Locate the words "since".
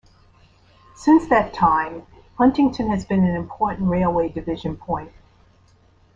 0.95-1.27